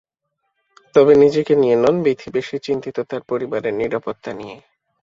[0.95, 4.57] তবে নিজেকে নিয়ে নন, বীথি বেশি চিন্তিত তাঁর পরিবারের নিরাপত্তা নিয়ে।